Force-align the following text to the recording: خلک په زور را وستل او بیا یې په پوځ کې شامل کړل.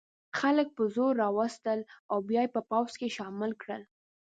خلک 0.39 0.67
په 0.77 0.83
زور 0.95 1.13
را 1.21 1.29
وستل 1.37 1.79
او 2.11 2.17
بیا 2.29 2.41
یې 2.45 2.53
په 2.55 2.61
پوځ 2.71 2.91
کې 2.99 3.15
شامل 3.17 3.51
کړل. 3.61 3.83